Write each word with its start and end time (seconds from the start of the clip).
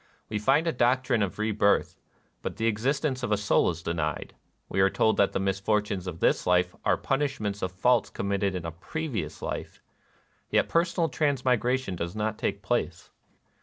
We 0.29 0.39
find 0.39 0.65
a 0.65 0.71
doctrine 0.71 1.21
of 1.21 1.37
rebirth; 1.37 1.95
but 2.41 2.55
the 2.55 2.65
existence 2.65 3.21
of 3.21 3.31
a 3.31 3.37
soul 3.37 3.69
is 3.69 3.83
denied. 3.83 4.33
We 4.67 4.81
are 4.81 4.89
told 4.89 5.15
that 5.17 5.31
the 5.31 5.39
mis 5.39 5.59
fortunes 5.59 6.07
of 6.07 6.21
this 6.21 6.47
life 6.47 6.73
are 6.83 6.97
punishments 6.97 7.61
of 7.61 7.71
faults 7.71 8.09
committed 8.09 8.55
in 8.55 8.65
a 8.65 8.71
previous 8.71 9.43
life; 9.43 9.79
yet 10.49 10.67
personal 10.67 11.07
transmigration 11.07 11.95
does 11.95 12.15
not 12.15 12.39
take 12.39 12.63
place. 12.63 13.11